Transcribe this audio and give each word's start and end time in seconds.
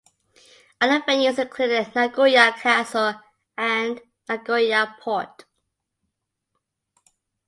Other 0.81 1.01
venues 1.01 1.37
included 1.37 1.93
Nagoya 1.93 2.53
Castle 2.53 3.21
and 3.55 4.01
Nagoya 4.27 4.97
Port. 4.99 5.45